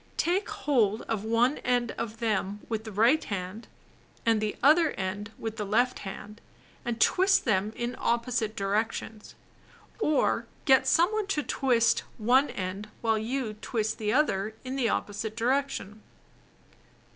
[0.17, 3.67] Take hold of one end of them with the right hand,
[4.25, 6.41] and the other end with the left hand,
[6.83, 9.35] and twist them in opposite directions.
[9.99, 14.75] Or get some one else to twist one end while you twist the other in
[14.75, 16.01] the opposite direction.